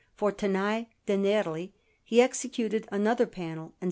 [0.15, 3.73] For Tanai de' Nerli he executed another panel in S.